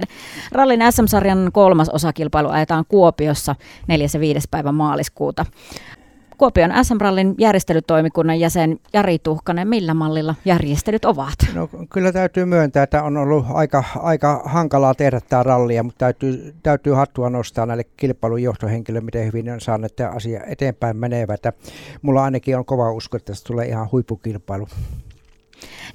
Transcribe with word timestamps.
Rallin 0.52 0.80
SM-sarjan 0.90 1.50
kolmas 1.52 1.88
osakilpailu 1.88 2.48
ajetaan 2.48 2.84
Kuopiossa 2.88 3.54
4. 3.88 4.06
ja 4.14 4.20
5. 4.20 4.48
päivä 4.50 4.72
maaliskuuta. 4.72 5.46
Kuopion 6.38 6.70
SM-rallin 6.82 7.34
järjestelytoimikunnan 7.38 8.40
jäsen 8.40 8.78
Jari 8.92 9.18
Tuhkanen, 9.18 9.68
millä 9.68 9.94
mallilla 9.94 10.34
järjestelyt 10.44 11.04
ovat? 11.04 11.34
No, 11.54 11.68
kyllä 11.92 12.12
täytyy 12.12 12.44
myöntää, 12.44 12.82
että 12.82 13.02
on 13.02 13.16
ollut 13.16 13.46
aika, 13.48 13.84
aika 13.96 14.42
hankalaa 14.44 14.94
tehdä 14.94 15.20
tämä 15.20 15.42
rallia, 15.42 15.82
mutta 15.82 15.98
täytyy, 15.98 16.54
täytyy 16.62 16.92
hattua 16.92 17.30
nostaa 17.30 17.66
näille 17.66 17.84
kilpailun 17.84 18.42
johtohenkilöille, 18.42 19.04
miten 19.04 19.26
hyvin 19.26 19.50
on 19.50 19.60
saanut 19.60 19.96
tämä 19.96 20.10
asia 20.10 20.40
eteenpäin 20.46 20.96
menevä. 20.96 21.36
mulla 22.02 22.24
ainakin 22.24 22.58
on 22.58 22.64
kova 22.64 22.92
usko, 22.92 23.16
että 23.16 23.32
tästä 23.32 23.46
tulee 23.46 23.66
ihan 23.66 23.88
huippukilpailu. 23.92 24.68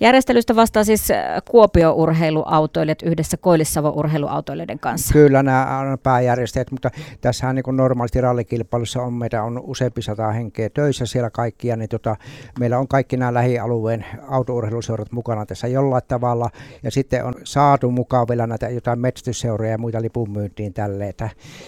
Järjestelystä 0.01 0.55
vastaa 0.55 0.83
siis 0.83 1.11
äh, 1.11 1.41
Kuopio-urheiluautoilijat 1.51 3.01
yhdessä 3.01 3.37
Koillisavo-urheiluautoilijoiden 3.37 4.79
kanssa. 4.79 5.13
Kyllä 5.13 5.43
nämä 5.43 5.79
on 5.79 5.97
pääjärjestäjät, 5.99 6.71
mutta 6.71 6.91
tässähän 7.21 7.55
niin 7.55 7.77
normaalisti 7.77 8.21
rallikilpailussa 8.21 9.01
on 9.01 9.13
meitä 9.13 9.43
on 9.43 9.61
useampi 9.63 10.01
sata 10.01 10.31
henkeä 10.31 10.69
töissä 10.69 11.05
siellä 11.05 11.29
kaikkia, 11.29 11.75
niin 11.75 11.89
tota, 11.89 12.15
meillä 12.59 12.79
on 12.79 12.87
kaikki 12.87 13.17
nämä 13.17 13.33
lähialueen 13.33 14.05
autourheiluseurat 14.27 15.11
mukana 15.11 15.45
tässä 15.45 15.67
jollain 15.67 16.03
tavalla. 16.07 16.49
Ja 16.83 16.91
sitten 16.91 17.25
on 17.25 17.33
saatu 17.43 17.91
mukaan 17.91 18.27
vielä 18.29 18.47
näitä 18.47 18.69
jotain 18.69 18.99
metsästysseuroja 18.99 19.71
ja 19.71 19.77
muita 19.77 20.01
lipunmyyntiin 20.01 20.73
tälle. 20.73 21.13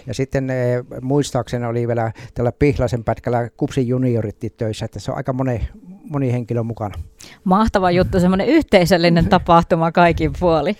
Ja 0.07 0.13
sitten 0.13 0.49
e, 0.49 0.83
muistaakseni 1.01 1.65
oli 1.65 1.87
vielä 1.87 2.11
tällä 2.33 2.51
Pihlasen 2.51 3.03
pätkällä 3.03 3.49
Kupsin 3.57 3.87
juniorit 3.87 4.37
töissä, 4.57 4.85
että 4.85 4.99
se 4.99 5.11
on 5.11 5.17
aika 5.17 5.33
moni, 5.33 5.69
moni 6.09 6.31
henkilö 6.31 6.63
mukana. 6.63 6.95
Mahtava 7.43 7.91
juttu, 7.91 8.19
semmoinen 8.19 8.47
yhteisöllinen 8.47 9.29
tapahtuma 9.29 9.91
kaikin 9.91 10.33
puoli. 10.39 10.75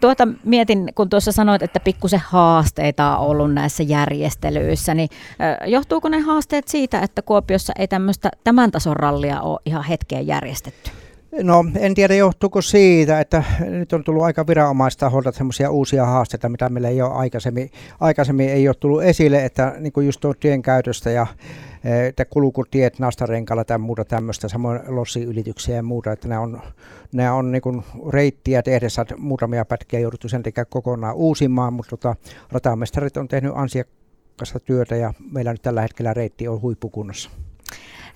Tuota 0.00 0.28
mietin, 0.44 0.92
kun 0.94 1.08
tuossa 1.08 1.32
sanoit, 1.32 1.62
että 1.62 1.80
pikkusen 1.80 2.22
haasteita 2.26 3.16
on 3.16 3.28
ollut 3.28 3.54
näissä 3.54 3.82
järjestelyissä, 3.82 4.94
niin 4.94 5.08
johtuuko 5.66 6.08
ne 6.08 6.20
haasteet 6.20 6.68
siitä, 6.68 7.00
että 7.00 7.22
Kuopiossa 7.22 7.72
ei 7.78 7.88
tämmöistä 7.88 8.30
tämän 8.44 8.70
tason 8.70 8.96
rallia 8.96 9.40
ole 9.40 9.60
ihan 9.64 9.84
hetkeen 9.84 10.26
järjestetty? 10.26 10.90
No 11.32 11.64
en 11.78 11.94
tiedä 11.94 12.14
johtuuko 12.14 12.62
siitä, 12.62 13.20
että 13.20 13.44
nyt 13.60 13.92
on 13.92 14.04
tullut 14.04 14.22
aika 14.22 14.46
viranomaistaholta 14.46 15.32
semmoisia 15.32 15.70
uusia 15.70 16.06
haasteita, 16.06 16.48
mitä 16.48 16.68
meillä 16.68 16.88
ei 16.88 17.02
ole 17.02 17.14
aikaisemmin, 17.14 17.70
aikaisemmin 18.00 18.48
ei 18.48 18.68
ole 18.68 18.76
tullut 18.80 19.02
esille, 19.02 19.44
että 19.44 19.74
niin 19.78 19.92
kuin 19.92 20.06
just 20.06 20.20
tuon 20.20 20.34
tien 20.40 20.62
käytöstä 20.62 21.10
ja 21.10 21.26
että 22.08 22.24
kulkutiet 22.24 22.98
nastarenkalla 22.98 23.64
tai 23.64 23.78
muuta 23.78 24.04
tämmöistä, 24.04 24.48
samoin 24.48 24.80
lossiylityksiä 24.86 25.76
ja 25.76 25.82
muuta, 25.82 26.12
että 26.12 26.28
nämä 26.28 26.40
on, 26.40 26.60
nämä 27.12 27.32
on 27.32 27.52
niin 27.52 27.82
reittiä 28.10 28.62
tehdessä 28.62 29.06
muutamia 29.16 29.64
pätkiä 29.64 30.00
jouduttu 30.00 30.28
sen 30.28 30.42
takia 30.42 30.64
kokonaan 30.64 31.14
uusimaan, 31.14 31.72
mutta 31.72 31.90
tota, 31.90 32.16
ratamestarit 32.52 33.16
on 33.16 33.28
tehnyt 33.28 33.52
ansiakasta 33.54 34.60
työtä 34.64 34.96
ja 34.96 35.14
meillä 35.30 35.52
nyt 35.52 35.62
tällä 35.62 35.82
hetkellä 35.82 36.14
reitti 36.14 36.48
on 36.48 36.62
huippukunnossa. 36.62 37.30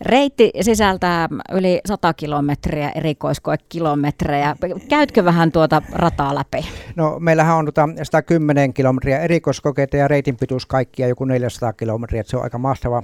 Reitti 0.03 0.51
sisältää 0.61 1.29
yli 1.53 1.81
100 1.87 2.15
kilometriä 2.15 2.91
erikoiskoekilometrejä. 2.95 4.57
Käytkö 4.89 5.25
vähän 5.25 5.53
tuota 5.53 5.83
rataa 5.93 6.35
läpi? 6.35 6.69
No 6.97 7.17
meillähän 7.21 7.57
on 7.57 7.65
tuota 7.65 7.89
110 8.03 8.75
kilometriä 8.75 9.19
erikoiskokeita 9.19 9.97
ja 9.97 10.09
reitin 10.09 10.37
pituus 10.37 10.67
kaikkia 10.67 11.09
joku 11.09 11.25
400 11.25 11.73
kilometriä. 11.73 12.23
Se 12.27 12.37
on 12.37 12.43
aika 12.43 12.59
mahtava, 12.59 13.03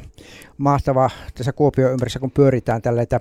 mahtava 0.58 1.10
tässä 1.34 1.52
Kuopion 1.52 1.92
ympärissä, 1.92 2.18
kun 2.18 2.30
pyöritään 2.30 2.82
tälle. 2.82 3.02
Että 3.02 3.20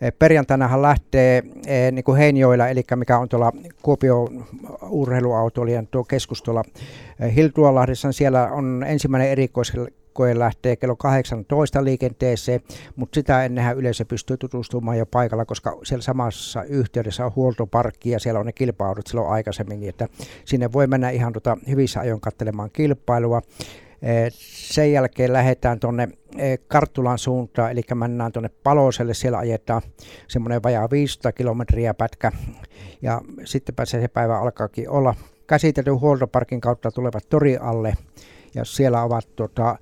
eh, 0.00 0.12
perjantainahan 0.18 0.82
lähtee 0.82 1.42
eh, 1.66 1.92
niin 1.92 2.04
kuin 2.04 2.18
Heinjoilla, 2.18 2.68
eli 2.68 2.82
mikä 2.96 3.18
on 3.18 3.28
tuolla 3.28 3.52
Kuopion 3.82 4.46
urheiluautoilijan 4.88 5.86
tuo 5.86 6.04
keskus 6.04 6.42
tuolla 6.42 6.62
eh, 7.20 7.34
Hiltualahdessa. 7.34 8.12
Siellä 8.12 8.48
on 8.52 8.84
ensimmäinen 8.88 9.30
erikois 9.30 9.72
koe 10.18 10.38
lähtee 10.38 10.76
kello 10.76 10.96
18 10.96 11.84
liikenteeseen, 11.84 12.60
mutta 12.96 13.14
sitä 13.14 13.44
ennenhän 13.44 13.76
yleisö 13.76 14.04
pystyy 14.04 14.36
tutustumaan 14.36 14.98
jo 14.98 15.06
paikalla, 15.06 15.44
koska 15.44 15.78
siellä 15.84 16.02
samassa 16.02 16.62
yhteydessä 16.62 17.24
on 17.24 17.32
huoltoparkki 17.36 18.10
ja 18.10 18.18
siellä 18.18 18.40
on 18.40 18.46
ne 18.46 18.52
kilpailut 18.52 19.06
silloin 19.06 19.28
aikaisemmin, 19.28 19.80
niin 19.80 19.90
että 19.90 20.08
sinne 20.44 20.72
voi 20.72 20.86
mennä 20.86 21.10
ihan 21.10 21.32
tota 21.32 21.56
hyvissä 21.68 22.00
ajoin 22.00 22.20
katselemaan 22.20 22.70
kilpailua. 22.70 23.42
Eh, 24.02 24.32
sen 24.32 24.92
jälkeen 24.92 25.32
lähdetään 25.32 25.80
tuonne 25.80 26.08
eh, 26.36 26.58
Karttulan 26.68 27.18
suuntaan, 27.18 27.70
eli 27.70 27.82
mennään 27.94 28.32
tuonne 28.32 28.50
Paloselle, 28.62 29.14
siellä 29.14 29.38
ajetaan 29.38 29.82
semmoinen 30.28 30.62
vajaa 30.62 30.90
500 30.90 31.32
kilometriä 31.32 31.94
pätkä, 31.94 32.32
ja 33.02 33.20
sitten 33.44 33.74
pääsee 33.74 34.00
se 34.00 34.08
päivä 34.08 34.38
alkaakin 34.38 34.90
olla. 34.90 35.14
Käsitelty 35.46 35.90
huoltoparkin 35.90 36.60
kautta 36.60 36.90
tulevat 36.90 37.28
tori 37.28 37.56
alle, 37.56 37.94
ja 38.54 38.64
siellä 38.64 39.02
ovat 39.02 39.28
tota, 39.36 39.78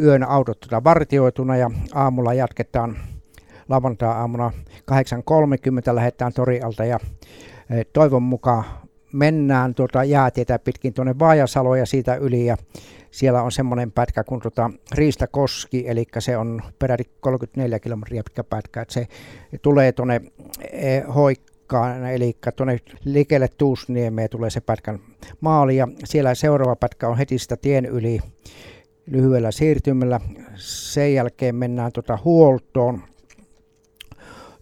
yön 0.00 0.22
autot 0.22 0.60
tota, 0.60 0.84
vartioituna 0.84 1.56
ja 1.56 1.70
aamulla 1.94 2.34
jatketaan 2.34 2.96
lauantai-aamuna 3.68 4.52
8.30 4.90 5.94
lähdetään 5.94 6.32
torialta 6.32 6.84
ja 6.84 6.98
e, 7.70 7.84
toivon 7.84 8.22
mukaan 8.22 8.64
mennään 9.12 9.74
tuota 9.74 10.04
jäätietä 10.04 10.58
pitkin 10.58 10.94
tuonne 10.94 11.18
Vaajasalo 11.18 11.74
ja 11.74 11.86
siitä 11.86 12.14
yli 12.14 12.46
ja 12.46 12.56
siellä 13.10 13.42
on 13.42 13.52
semmoinen 13.52 13.92
pätkä 13.92 14.24
kuin 14.24 14.40
tuota 14.40 14.70
Riistakoski, 14.92 15.84
eli 15.88 16.04
se 16.18 16.36
on 16.36 16.62
peräti 16.78 17.10
34 17.20 17.78
kilometriä 17.78 18.22
pitkä 18.22 18.44
pätkä, 18.44 18.80
että 18.82 18.94
se 18.94 19.06
tulee 19.62 19.92
tuonne 19.92 20.20
e, 20.72 21.00
Hoik 21.14 21.47
pätkään, 21.68 22.06
eli 22.06 22.36
tuonne 22.56 22.78
likelle 23.04 23.48
Tuusniemeen 23.48 24.30
tulee 24.30 24.50
se 24.50 24.60
pätkän 24.60 24.98
maali 25.40 25.76
ja 25.76 25.88
siellä 26.04 26.34
seuraava 26.34 26.76
pätkä 26.76 27.08
on 27.08 27.18
heti 27.18 27.38
sitä 27.38 27.56
tien 27.56 27.86
yli 27.86 28.20
lyhyellä 29.06 29.50
siirtymällä. 29.50 30.20
Sen 30.56 31.14
jälkeen 31.14 31.54
mennään 31.54 31.92
tuota 31.92 32.18
huoltoon, 32.24 33.02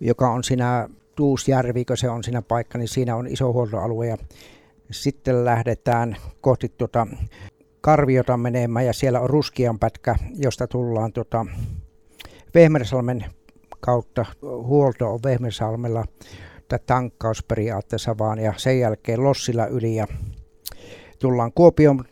joka 0.00 0.30
on 0.30 0.44
siinä 0.44 0.88
Tuusjärvi, 1.16 1.84
kun 1.84 1.96
se 1.96 2.10
on 2.10 2.24
siinä 2.24 2.42
paikka, 2.42 2.78
niin 2.78 2.88
siinä 2.88 3.16
on 3.16 3.26
iso 3.26 3.52
huoltoalue 3.52 4.06
ja 4.06 4.16
sitten 4.90 5.44
lähdetään 5.44 6.16
kohti 6.40 6.68
tuota 6.68 7.06
Karviota 7.80 8.36
menemään 8.36 8.86
ja 8.86 8.92
siellä 8.92 9.20
on 9.20 9.30
Ruskian 9.30 9.78
pätkä, 9.78 10.16
josta 10.34 10.66
tullaan 10.66 11.12
tuota 11.12 11.46
Vehmersalmen 12.54 13.24
kautta. 13.80 14.24
Huolto 14.42 15.12
on 15.12 15.20
Vehmersalmella 15.24 16.04
tankkausperiaatteessa 16.86 18.18
vaan 18.18 18.38
ja 18.38 18.54
sen 18.56 18.80
jälkeen 18.80 19.24
Lossilla 19.24 19.66
yli 19.66 19.94
ja 19.94 20.06
tullaan 21.18 21.52
Kuopioon, 21.52 22.04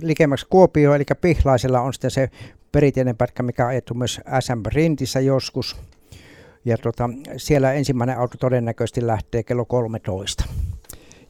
likemmäksi 0.00 0.46
Kuopio, 0.50 0.94
eli 0.94 1.04
Pihlaisella 1.20 1.80
on 1.80 1.92
sitten 1.92 2.10
se 2.10 2.30
perinteinen 2.72 3.16
pätkä, 3.16 3.42
mikä 3.42 3.64
on 3.64 3.68
ajettu 3.68 3.94
myös 3.94 4.20
SM 4.40 4.60
Rintissä 4.66 5.20
joskus. 5.20 5.76
Ja 6.64 6.78
tota, 6.78 7.10
siellä 7.36 7.72
ensimmäinen 7.72 8.18
auto 8.18 8.38
todennäköisesti 8.38 9.06
lähtee 9.06 9.42
kello 9.42 9.64
13. 9.64 10.44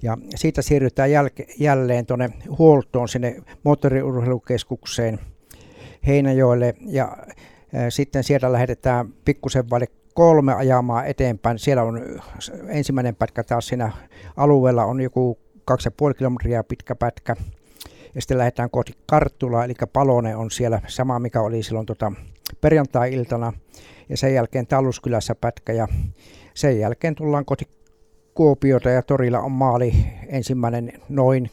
Ja 0.02 0.18
siitä 0.34 0.62
siirrytään 0.62 1.10
jäl- 1.10 1.54
jälleen 1.58 2.06
tuonne 2.06 2.30
huoltoon 2.58 3.08
sinne 3.08 3.42
moottoriurheilukeskukseen 3.62 5.20
Heinäjoelle 6.06 6.74
ja 6.86 7.16
sitten 7.88 8.24
sieltä 8.24 8.52
lähdetään 8.52 9.08
pikkusen 9.24 9.70
vaille 9.70 9.86
kolme 10.14 10.54
ajamaa 10.54 11.04
eteenpäin. 11.04 11.58
Siellä 11.58 11.82
on 11.82 12.00
ensimmäinen 12.68 13.16
pätkä 13.16 13.44
taas 13.44 13.66
siinä 13.66 13.92
alueella 14.36 14.84
on 14.84 15.00
joku 15.00 15.38
2,5 15.70 16.14
kilometriä 16.18 16.64
pitkä 16.64 16.94
pätkä. 16.94 17.36
Ja 18.14 18.20
sitten 18.20 18.38
lähdetään 18.38 18.70
kohti 18.70 18.92
Karttulaa, 19.06 19.64
eli 19.64 19.74
Palone 19.92 20.36
on 20.36 20.50
siellä 20.50 20.80
sama, 20.86 21.18
mikä 21.18 21.40
oli 21.40 21.62
silloin 21.62 21.86
tota 21.86 22.12
perjantai-iltana. 22.60 23.52
Ja 24.08 24.16
sen 24.16 24.34
jälkeen 24.34 24.66
Talluskylässä 24.66 25.34
pätkä 25.34 25.72
ja 25.72 25.88
sen 26.54 26.78
jälkeen 26.78 27.14
tullaan 27.14 27.44
kohti 27.44 27.68
Kuopiota 28.34 28.90
ja 28.90 29.02
torilla 29.02 29.40
on 29.40 29.52
maali 29.52 29.94
ensimmäinen 30.28 30.92
noin 31.08 31.50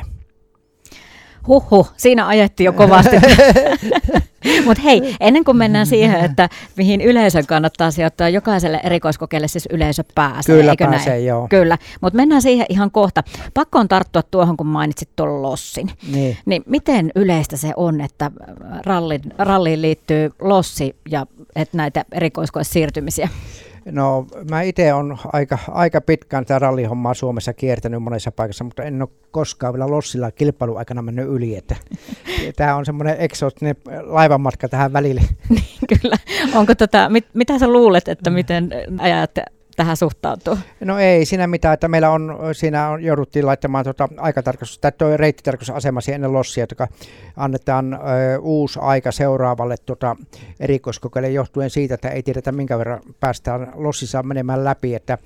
18.10. 0.00 0.27
Huhhuh, 1.48 1.92
siinä 1.96 2.26
ajettiin 2.26 2.64
jo 2.64 2.72
kovasti. 2.72 3.16
Mutta 4.66 4.82
hei, 4.82 5.16
ennen 5.20 5.44
kuin 5.44 5.56
mennään 5.56 5.86
siihen, 5.86 6.20
että 6.20 6.48
mihin 6.76 7.00
yleisön 7.00 7.46
kannattaa 7.46 7.90
sijoittaa, 7.90 8.28
jokaiselle 8.28 8.80
erikoiskokeelle 8.84 9.48
siis 9.48 9.68
yleisö 9.70 10.04
pääsee, 10.14 10.56
Kyllä 10.56 10.70
eikö 10.70 10.86
pääsee, 10.86 11.12
näin? 11.12 11.26
joo. 11.26 11.46
Kyllä, 11.50 11.78
mutta 12.00 12.16
mennään 12.16 12.42
siihen 12.42 12.66
ihan 12.68 12.90
kohta. 12.90 13.22
Pakko 13.54 13.78
on 13.78 13.88
tarttua 13.88 14.22
tuohon, 14.22 14.56
kun 14.56 14.66
mainitsit 14.66 15.08
tuon 15.16 15.42
lossin. 15.42 15.90
Niin. 16.12 16.36
niin 16.46 16.62
miten 16.66 17.12
yleistä 17.14 17.56
se 17.56 17.72
on, 17.76 18.00
että 18.00 18.30
rallin, 18.86 19.22
ralliin 19.38 19.82
liittyy 19.82 20.30
lossi 20.40 20.96
ja 21.10 21.26
että 21.56 21.76
näitä 21.76 22.04
erikoiskoesiirtymisiä? 22.12 23.28
No 23.90 24.26
mä 24.50 24.62
itse 24.62 24.94
olen 24.94 25.18
aika, 25.32 25.58
aika 25.68 26.00
pitkään 26.00 26.44
tätä 26.44 26.58
rallihommaa 26.58 27.14
Suomessa 27.14 27.52
kiertänyt 27.52 28.02
monessa 28.02 28.32
paikassa, 28.32 28.64
mutta 28.64 28.82
en 28.82 29.02
ole 29.02 29.08
koskaan 29.30 29.74
vielä 29.74 29.90
lossilla 29.90 30.30
kilpailuaikana 30.30 31.02
mennyt 31.02 31.28
yli. 31.28 31.56
Että 31.56 31.76
tämä 32.56 32.76
on 32.76 32.86
semmoinen 32.86 33.16
eksoottinen 33.18 33.76
laivamatka 34.02 34.68
tähän 34.68 34.92
välille. 34.92 35.20
Niin, 35.48 36.00
kyllä. 36.00 36.16
Onko 36.54 36.74
tota, 36.74 37.08
mit, 37.08 37.26
mitä 37.34 37.58
sä 37.58 37.68
luulet, 37.68 38.08
että 38.08 38.30
miten 38.30 38.70
ajat 38.98 39.30
tähän 39.78 39.96
suhtautua? 39.96 40.58
No 40.80 40.98
ei 40.98 41.24
siinä 41.24 41.46
mitään, 41.46 41.74
että 41.74 41.88
meillä 41.88 42.10
on, 42.10 42.38
siinä 42.52 42.88
on, 42.88 43.02
jouduttiin 43.02 43.46
laittamaan 43.46 43.84
tuota 43.84 44.08
aikatarkastus, 44.16 44.78
tai 44.78 44.92
tuo 44.92 45.16
reittitarkastusasema 45.16 46.00
ennen 46.12 46.32
lossia, 46.32 46.66
joka 46.70 46.88
annetaan 47.36 47.94
ö, 47.94 47.98
uusi 48.40 48.78
aika 48.82 49.12
seuraavalle 49.12 49.76
tuota, 49.86 50.16
erikoiskokeille 50.60 51.28
johtuen 51.28 51.70
siitä, 51.70 51.94
että 51.94 52.08
ei 52.08 52.22
tiedetä 52.22 52.52
minkä 52.52 52.78
verran 52.78 53.00
päästään 53.20 53.72
lossissa 53.74 54.22
menemään 54.22 54.64
läpi, 54.64 54.94
että 54.94 55.18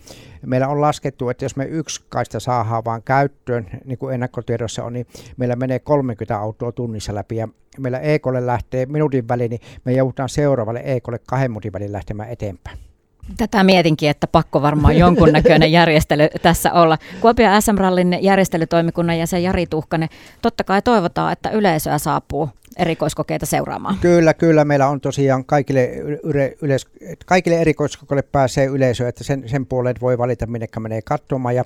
meillä 0.47 0.69
on 0.69 0.81
laskettu, 0.81 1.29
että 1.29 1.45
jos 1.45 1.57
me 1.57 1.65
yksi 1.65 2.05
kaista 2.09 2.41
saadaan 2.41 2.85
vaan 2.85 3.03
käyttöön, 3.03 3.67
niin 3.85 3.99
kuin 3.99 4.15
ennakkotiedossa 4.15 4.85
on, 4.85 4.93
niin 4.93 5.07
meillä 5.37 5.57
menee 5.57 5.79
30 5.79 6.39
autoa 6.39 6.73
tunnissa 6.73 7.15
läpi 7.15 7.37
ja 7.37 7.49
meillä 7.79 7.99
EKlle 7.99 8.47
lähtee 8.47 8.87
minuutin 8.87 9.29
väliin, 9.29 9.51
niin 9.51 9.61
me 9.85 9.93
joudutaan 9.93 10.29
seuraavalle 10.29 10.83
EKlle 10.85 11.19
kahden 11.27 11.51
minuutin 11.51 11.73
väliin 11.73 11.93
lähtemään 11.93 12.31
eteenpäin. 12.31 12.92
Tätä 13.37 13.65
mietinkin, 13.65 14.11
että 14.11 14.27
pakko 14.27 14.63
varmaan 14.63 14.99
jonkunnäköinen 14.99 15.73
järjestely 15.81 16.29
tässä 16.43 16.73
olla. 16.73 16.99
Kuopio 17.21 17.61
SM-rallin 17.61 18.19
järjestelytoimikunnan 18.21 19.19
jäsen 19.19 19.43
Jari 19.43 19.67
Tuhkanen, 19.67 20.09
totta 20.43 20.65
kai 20.65 20.83
toivotaan, 20.83 21.33
että 21.33 21.51
yleisöä 21.51 21.99
saapuu 21.99 22.51
erikoiskokeita 22.77 23.47
seuraamaan. 23.47 23.99
Kyllä, 24.01 24.35
kyllä. 24.35 24.65
Meillä 24.65 24.89
on 24.89 25.01
tosiaan 25.01 25.45
kaikille, 25.45 25.87
yle, 26.23 26.57
yleis, 26.63 26.87
kaikille 27.27 27.61
erikoiskokeille 27.61 28.23
pääsee 28.23 28.67
yleisö, 28.67 29.09
että 29.09 29.25
sen, 29.25 29.49
sen 29.49 29.67
puoleen 29.67 29.97
voi 30.01 30.19
valita, 30.19 30.47
minne 30.47 30.67
menee 30.79 31.03
katsomaan. 31.03 31.55
Ja 31.55 31.65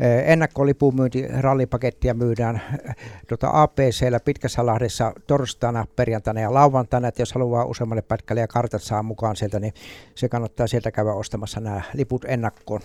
eh, 0.00 0.32
ennakkolipumyynti, 0.32 1.26
rallipakettia 1.40 2.14
myydään 2.14 2.62
eh, 2.88 2.96
tuota 3.28 3.50
APCllä 3.52 4.20
Pitkässä 4.24 4.66
Lahdessa 4.66 5.12
torstaina, 5.26 5.86
perjantaina 5.96 6.40
ja 6.40 6.54
lauantaina. 6.54 7.08
Että 7.08 7.22
jos 7.22 7.32
haluaa 7.32 7.64
useammalle 7.64 8.02
pätkälle 8.02 8.40
ja 8.40 8.48
kartat 8.48 8.82
saa 8.82 9.02
mukaan 9.02 9.36
sieltä, 9.36 9.60
niin 9.60 9.72
se 10.14 10.28
kannattaa 10.28 10.66
sieltä 10.66 10.90
käydä 10.90 11.12
ostamassa 11.12 11.60
nämä 11.60 11.82
liput 11.94 12.24
ennakkoon. 12.28 12.80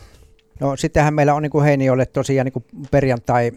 No 0.59 0.75
sittenhän 0.75 1.13
meillä 1.13 1.33
on 1.33 1.41
niin 1.41 1.51
kuin 1.51 1.65
Heinijoelle 1.65 2.05
tosiaan 2.05 2.45
niin 2.45 2.53
kuin 2.53 2.65
perjantai, 2.91 3.51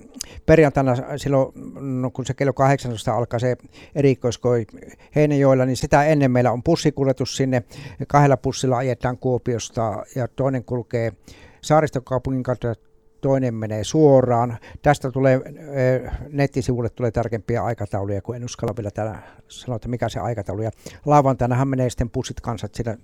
perjantaina 0.47 0.95
silloin, 1.17 1.53
no 2.01 2.11
kun 2.11 2.27
se 2.27 2.35
kello 2.35 2.53
18 2.53 3.15
alkaa 3.15 3.39
se 3.39 3.57
erikoiskoi 3.95 4.67
Heinijoella, 5.15 5.65
niin 5.65 5.77
sitä 5.77 6.05
ennen 6.05 6.31
meillä 6.31 6.53
on 6.53 6.63
bussikuljetus 6.63 7.37
sinne. 7.37 7.63
Kahdella 8.09 8.37
bussilla 8.37 8.77
ajetaan 8.77 9.19
Kuopiosta 9.19 10.03
ja 10.15 10.29
toinen 10.29 10.65
kulkee 10.65 11.13
saaristokaupungin 11.61 12.43
kautta 12.43 12.75
toinen 13.21 13.55
menee 13.55 13.85
suoraan. 13.85 14.59
Tästä 14.83 15.11
tulee 15.11 15.41
eh, 15.45 16.13
nettisivulle 16.33 16.89
tulee 16.91 17.11
tarkempia 17.11 17.65
aikatauluja, 17.65 18.23
kun 18.23 18.37
en 18.37 18.45
uskalla 18.45 18.75
vielä 18.77 19.21
sanoa, 19.49 19.77
että 19.77 19.89
mikä 19.89 20.09
se 20.09 20.21
aikataulu. 20.21 20.63
Ja 20.63 20.71
lauantainahan 21.07 21.69
menee 21.69 21.91
sitten 21.91 22.11
bussit 22.11 22.41
kansat 22.41 22.75
sitä 22.75 22.99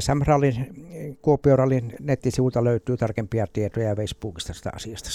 SM-rallin, 0.00 0.66
Kuopio-rallin 1.22 1.94
nettisivulta 2.00 2.64
löytyy 2.64 2.96
tarkempia 2.96 3.46
tietoja 3.52 3.96
Facebookista 3.96 4.48
tästä 4.48 4.70
asiasta. 4.74 5.10